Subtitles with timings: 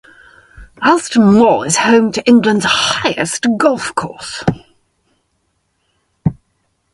[0.83, 4.43] Alston Moor is home to England's highest golf course.